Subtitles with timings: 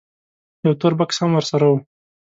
[0.65, 1.73] یو تور بکس هم ورسره و.